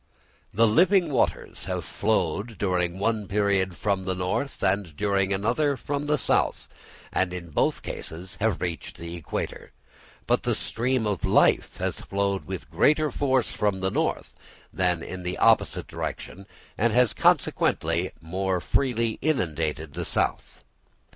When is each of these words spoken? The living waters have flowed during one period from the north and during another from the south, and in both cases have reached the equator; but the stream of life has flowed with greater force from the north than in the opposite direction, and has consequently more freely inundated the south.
The 0.51 0.65
living 0.65 1.11
waters 1.11 1.65
have 1.65 1.85
flowed 1.85 2.57
during 2.57 2.97
one 2.97 3.27
period 3.27 3.77
from 3.77 4.05
the 4.05 4.15
north 4.15 4.63
and 4.63 4.97
during 4.97 5.31
another 5.31 5.77
from 5.77 6.07
the 6.07 6.17
south, 6.17 6.67
and 7.13 7.31
in 7.31 7.51
both 7.51 7.83
cases 7.83 8.35
have 8.41 8.61
reached 8.61 8.97
the 8.97 9.15
equator; 9.15 9.73
but 10.25 10.41
the 10.41 10.55
stream 10.55 11.05
of 11.05 11.23
life 11.23 11.77
has 11.77 12.01
flowed 12.01 12.45
with 12.45 12.71
greater 12.71 13.11
force 13.11 13.51
from 13.51 13.81
the 13.81 13.91
north 13.91 14.33
than 14.73 15.03
in 15.03 15.21
the 15.21 15.37
opposite 15.37 15.85
direction, 15.85 16.47
and 16.79 16.93
has 16.93 17.13
consequently 17.13 18.09
more 18.19 18.59
freely 18.59 19.19
inundated 19.21 19.93
the 19.93 20.03
south. 20.03 20.63